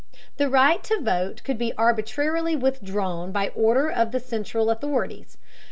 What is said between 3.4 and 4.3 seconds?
order of the